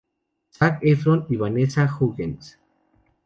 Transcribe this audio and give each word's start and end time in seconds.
Zac 0.49 0.79
Efron 0.81 1.27
y 1.29 1.35
Vanessa 1.35 1.85
Hudgens. 1.85 2.57